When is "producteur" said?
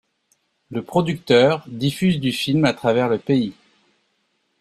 0.83-1.63